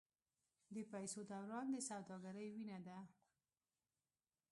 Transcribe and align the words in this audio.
د 0.75 0.75
پیسو 0.91 1.19
دوران 1.31 1.65
د 1.71 1.77
سوداګرۍ 1.89 2.47
وینه 2.51 2.79
ده. 2.87 2.99